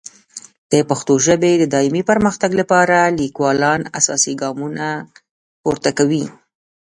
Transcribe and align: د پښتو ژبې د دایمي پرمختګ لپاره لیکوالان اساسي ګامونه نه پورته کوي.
د 0.71 0.73
پښتو 0.89 1.13
ژبې 1.25 1.51
د 1.57 1.63
دایمي 1.75 2.03
پرمختګ 2.09 2.51
لپاره 2.61 2.97
لیکوالان 3.19 3.81
اساسي 3.99 4.33
ګامونه 4.41 4.75
نه 4.79 4.89
پورته 5.63 5.89
کوي. 5.97 6.25